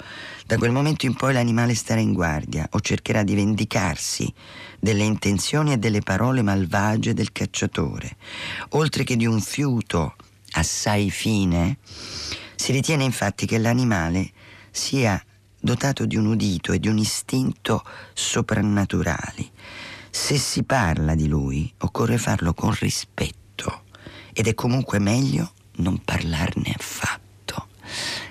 Da 0.47 0.59
quel 0.59 0.71
momento 0.71 1.07
in 1.07 1.15
poi 1.15 1.33
l'animale 1.33 1.75
starà 1.75 2.01
in 2.01 2.13
guardia 2.13 2.69
o 2.71 2.81
cercherà 2.81 3.25
di 3.25 3.35
vendicarsi 3.35 4.33
delle 4.79 5.03
intenzioni 5.03 5.73
e 5.73 5.79
delle 5.79 6.03
parole 6.03 6.43
malvagie 6.43 7.13
del 7.13 7.33
cacciatore. 7.33 8.17
Oltre 8.71 9.03
che 9.03 9.17
di 9.17 9.27
un 9.27 9.41
fiuto 9.41 10.15
assai 10.53 11.11
fine, 11.11 11.79
si 12.55 12.71
ritiene 12.71 13.03
infatti 13.03 13.45
che 13.45 13.59
l'animale 13.59 14.31
sia 14.71 15.21
dotato 15.65 16.05
di 16.05 16.17
un 16.17 16.27
udito 16.27 16.73
e 16.73 16.79
di 16.79 16.89
un 16.89 16.99
istinto 16.99 17.83
soprannaturali. 18.13 19.51
Se 20.11 20.37
si 20.37 20.63
parla 20.63 21.15
di 21.15 21.27
lui, 21.27 21.73
occorre 21.79 22.19
farlo 22.19 22.53
con 22.53 22.77
rispetto 22.79 23.85
ed 24.35 24.47
è 24.47 24.53
comunque 24.53 24.99
meglio 24.99 25.53
non 25.77 26.03
parlarne 26.05 26.75
affatto. 26.77 27.69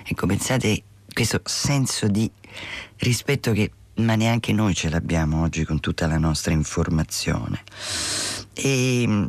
Ecco, 0.04 0.26
pensate 0.26 0.84
questo 1.12 1.40
senso 1.44 2.06
di 2.06 2.30
rispetto 2.98 3.50
che 3.50 3.72
ma 3.96 4.14
neanche 4.14 4.52
noi 4.52 4.74
ce 4.74 4.88
l'abbiamo 4.88 5.42
oggi 5.42 5.64
con 5.64 5.80
tutta 5.80 6.06
la 6.06 6.18
nostra 6.18 6.52
informazione. 6.52 7.64
E 8.52 9.28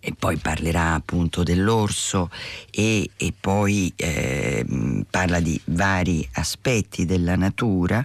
e 0.00 0.14
poi 0.18 0.36
parlerà 0.36 0.94
appunto 0.94 1.42
dell'orso 1.42 2.30
e, 2.70 3.10
e 3.16 3.32
poi 3.38 3.92
eh, 3.96 4.64
parla 5.10 5.40
di 5.40 5.60
vari 5.66 6.26
aspetti 6.32 7.04
della 7.04 7.36
natura 7.36 8.04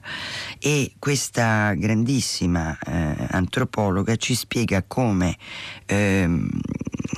e 0.59 0.93
questa 0.99 1.73
grandissima 1.73 2.77
eh, 2.77 3.27
antropologa 3.31 4.15
ci 4.17 4.35
spiega 4.35 4.83
come 4.85 5.37
eh, 5.85 6.29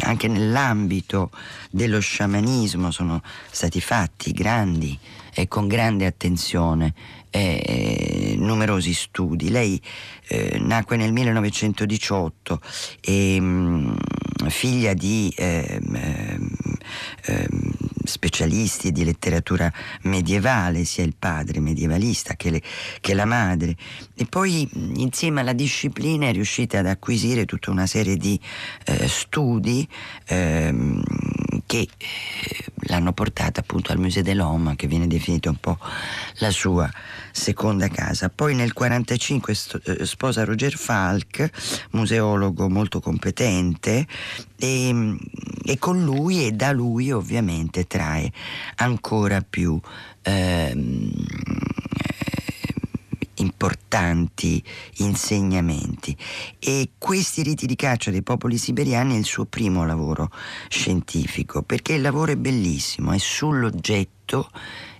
anche 0.03 0.27
nell'ambito 0.27 1.31
dello 1.69 1.99
sciamanismo 1.99 2.91
sono 2.91 3.21
stati 3.49 3.81
fatti 3.81 4.31
grandi 4.31 4.97
e 5.33 5.47
con 5.47 5.67
grande 5.67 6.05
attenzione 6.05 6.93
eh, 7.31 8.35
numerosi 8.37 8.93
studi. 8.93 9.49
Lei 9.49 9.81
eh, 10.27 10.59
nacque 10.59 10.97
nel 10.97 11.11
1918 11.11 12.61
e 13.01 13.39
mh, 13.39 13.45
mm, 13.45 14.47
figlia 14.47 14.93
di 14.93 15.33
eh, 15.37 15.79
specialisti 18.03 18.91
di 18.91 19.03
letteratura 19.03 19.71
medievale, 20.01 20.83
sia 20.83 21.03
il 21.03 21.15
padre 21.17 21.59
medievalista 21.59 22.35
che, 22.35 22.49
le, 22.49 22.61
che, 22.99 23.13
la 23.13 23.25
madre, 23.25 23.75
e 24.15 24.25
poi 24.25 24.67
insieme 24.95 25.41
alla 25.41 25.53
disciplina 25.53 26.27
è 26.27 26.31
riuscita 26.31 26.79
ad 26.79 26.87
acquisire 26.87 27.45
tutta 27.45 27.71
una 27.71 27.87
serie 27.87 28.17
di 28.17 28.39
eh, 28.85 29.07
studi 29.07 29.87
ehm, 30.25 31.01
che 31.71 31.87
eh, 31.97 32.65
l'hanno 32.87 33.13
portata 33.13 33.61
appunto 33.61 33.93
al 33.93 33.97
Musée 33.97 34.23
de 34.23 34.33
l'Homme, 34.33 34.75
che 34.75 34.87
viene 34.87 35.07
definito 35.07 35.47
un 35.47 35.55
po' 35.55 35.77
la 36.39 36.51
sua 36.51 36.91
seconda 37.31 37.87
casa. 37.87 38.27
Poi 38.27 38.53
nel 38.55 38.73
1945 38.75 40.01
eh, 40.01 40.05
sposa 40.05 40.43
Roger 40.43 40.75
Falk, 40.75 41.49
museologo 41.91 42.67
molto 42.67 42.99
competente, 42.99 44.05
e, 44.57 45.17
e, 45.63 45.79
con 45.79 46.03
lui 46.03 46.45
e 46.45 46.51
da 46.51 46.73
lui 46.73 47.09
ovviamente 47.09 47.87
trae 47.87 48.29
ancora 48.75 49.41
più 49.41 49.79
ehm, 50.23 51.09
importanti 53.41 54.63
insegnamenti 54.97 56.15
e 56.59 56.91
questi 56.97 57.43
riti 57.43 57.65
di 57.65 57.75
caccia 57.75 58.11
dei 58.11 58.23
popoli 58.23 58.57
siberiani 58.57 59.15
è 59.15 59.17
il 59.17 59.25
suo 59.25 59.45
primo 59.45 59.85
lavoro 59.85 60.29
scientifico 60.69 61.61
perché 61.61 61.93
il 61.93 62.01
lavoro 62.01 62.31
è 62.31 62.37
bellissimo, 62.37 63.11
è 63.11 63.17
sull'oggetto 63.17 64.49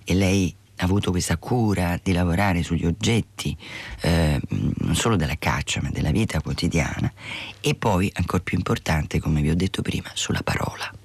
e 0.04 0.14
lei 0.14 0.54
ha 0.76 0.84
avuto 0.84 1.10
questa 1.10 1.36
cura 1.36 1.98
di 2.02 2.12
lavorare 2.12 2.62
sugli 2.62 2.86
oggetti 2.86 3.56
eh, 4.00 4.40
non 4.48 4.94
solo 4.94 5.16
della 5.16 5.36
caccia 5.38 5.80
ma 5.80 5.90
della 5.90 6.10
vita 6.10 6.40
quotidiana 6.40 7.12
e 7.60 7.74
poi 7.74 8.10
ancora 8.14 8.42
più 8.42 8.56
importante 8.56 9.20
come 9.20 9.42
vi 9.42 9.50
ho 9.50 9.56
detto 9.56 9.82
prima 9.82 10.10
sulla 10.14 10.42
parola. 10.42 11.01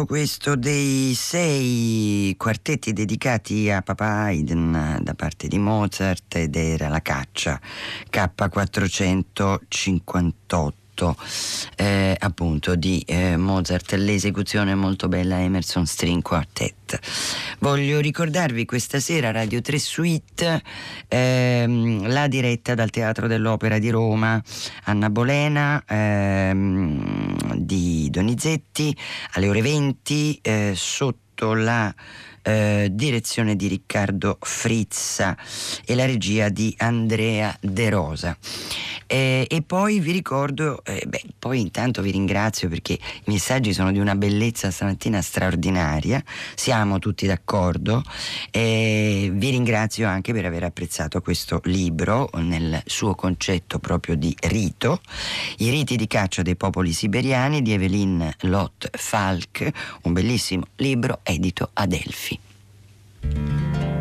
Quarto, 0.00 0.06
questo 0.06 0.56
dei 0.56 1.14
sei 1.14 2.34
quartetti 2.36 2.92
dedicati 2.92 3.70
a 3.70 3.80
Papa 3.82 4.24
Haydn 4.24 4.98
da 5.02 5.14
parte 5.14 5.46
di 5.48 5.58
Mozart 5.58 6.34
ed 6.36 6.54
era 6.56 6.88
la 6.88 7.00
caccia. 7.00 7.58
K458 8.10 10.79
eh, 11.76 12.16
appunto 12.18 12.74
di 12.74 13.02
eh, 13.06 13.36
Mozart, 13.36 13.92
l'esecuzione 13.94 14.74
molto 14.74 15.08
bella 15.08 15.40
Emerson 15.40 15.86
String 15.86 16.22
Quartet. 16.22 16.98
Voglio 17.60 18.00
ricordarvi 18.00 18.64
questa 18.64 19.00
sera 19.00 19.30
Radio 19.30 19.60
3 19.60 19.78
Suite 19.78 20.62
ehm, 21.08 22.08
la 22.08 22.28
diretta 22.28 22.74
dal 22.74 22.90
Teatro 22.90 23.26
dell'Opera 23.26 23.78
di 23.78 23.90
Roma, 23.90 24.42
Anna 24.84 25.10
Bolena 25.10 25.82
ehm, 25.86 27.54
di 27.56 28.08
Donizetti 28.10 28.96
alle 29.32 29.48
ore 29.48 29.62
20 29.62 30.38
eh, 30.42 30.72
sotto 30.74 31.54
la 31.54 31.94
eh, 32.42 32.88
direzione 32.90 33.56
di 33.56 33.68
Riccardo 33.68 34.38
Frizza 34.40 35.36
e 35.84 35.94
la 35.94 36.06
regia 36.06 36.48
di 36.48 36.74
Andrea 36.78 37.56
De 37.60 37.90
Rosa. 37.90 38.36
Eh, 39.06 39.44
e 39.50 39.62
poi 39.62 39.98
vi 39.98 40.12
ricordo, 40.12 40.84
eh, 40.84 41.04
beh, 41.04 41.22
poi 41.36 41.60
intanto 41.60 42.00
vi 42.00 42.12
ringrazio 42.12 42.68
perché 42.68 42.92
i 42.92 42.98
messaggi 43.24 43.72
sono 43.72 43.90
di 43.90 43.98
una 43.98 44.14
bellezza 44.14 44.70
stamattina 44.70 45.20
straordinaria, 45.20 46.22
siamo 46.54 47.00
tutti 47.00 47.26
d'accordo. 47.26 48.04
Eh, 48.52 49.30
vi 49.32 49.50
ringrazio 49.50 50.06
anche 50.06 50.32
per 50.32 50.44
aver 50.46 50.62
apprezzato 50.62 51.20
questo 51.22 51.60
libro 51.64 52.30
nel 52.34 52.80
suo 52.86 53.16
concetto 53.16 53.80
proprio 53.80 54.14
di 54.14 54.34
rito, 54.42 55.00
I 55.58 55.70
riti 55.70 55.96
di 55.96 56.06
caccia 56.06 56.42
dei 56.42 56.56
popoli 56.56 56.92
siberiani 56.92 57.62
di 57.62 57.72
Evelyn 57.72 58.32
Lott 58.42 58.88
Falk, 58.96 59.68
un 60.02 60.12
bellissimo 60.12 60.66
libro 60.76 61.20
edito 61.24 61.70
ad 61.72 61.92
Elfi. 63.22 63.36
Beh, 63.80 63.99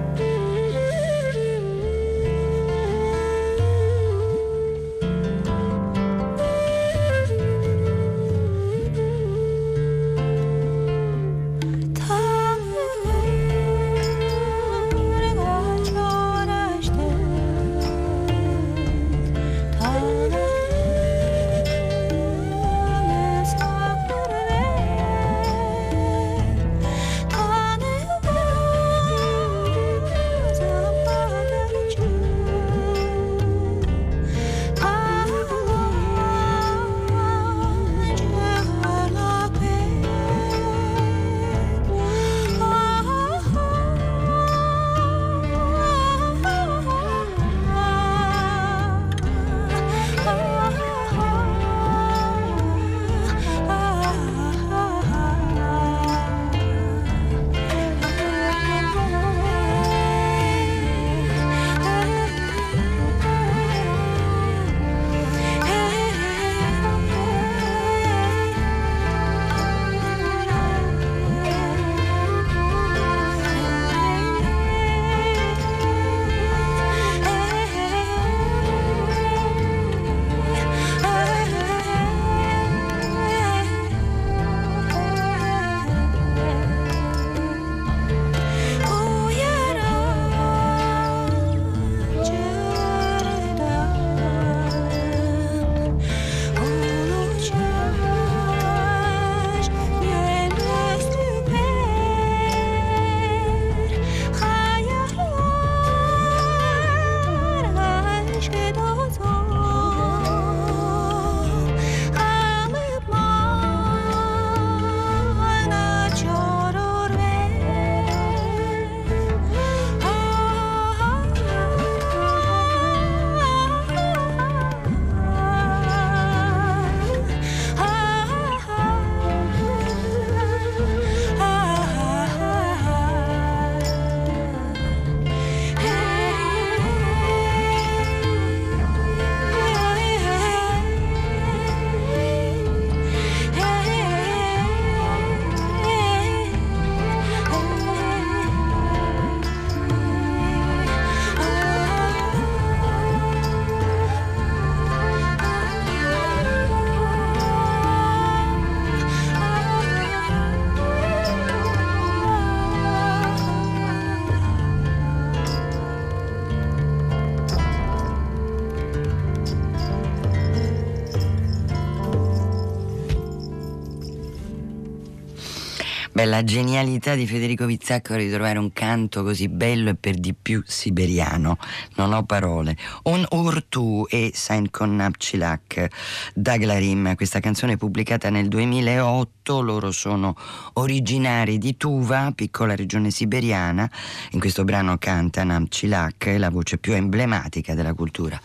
la 176.30 176.44
genialità 176.44 177.16
di 177.16 177.26
Federico 177.26 177.66
Vizzaccaro 177.66 178.22
di 178.22 178.30
trovare 178.30 178.60
un 178.60 178.72
canto 178.72 179.24
così 179.24 179.50
bello 179.50 179.90
e 179.90 179.96
per 179.96 180.16
di 180.16 180.36
più 180.40 180.62
siberiano, 180.64 181.58
non 181.96 182.14
ho 182.14 182.24
parole. 182.24 182.78
Un 183.04 183.26
Urtu 183.32 184.06
e 184.08 184.32
Saint 184.36 184.70
Connapcilak 184.70 185.88
Daglarim, 186.36 187.16
questa 187.16 187.40
canzone 187.40 187.78
pubblicata 187.78 188.30
nel 188.30 188.48
2008, 188.48 189.62
loro 189.62 189.92
sono 189.92 190.36
originari 190.74 191.58
di 191.58 191.76
Tuva, 191.78 192.32
piccola 192.36 192.76
regione 192.76 193.10
siberiana, 193.10 193.90
in 194.32 194.40
questo 194.40 194.64
brano 194.64 195.00
canta 195.00 195.44
Namcilak, 195.44 196.36
la 196.38 196.52
voce 196.52 196.78
più 196.78 196.94
emblematica 196.94 197.74
della 197.74 197.96
cultura 197.96 198.40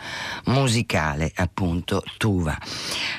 musicale, 0.47 1.30
appunto 1.35 2.03
Tuva. 2.16 2.59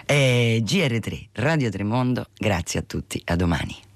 E 0.08 0.64
GR3, 0.66 1.28
Radio 1.34 1.70
Tremondo, 1.70 2.30
grazie 2.36 2.80
a 2.80 2.84
tutti, 2.84 3.22
a 3.26 3.36
domani. 3.36 3.94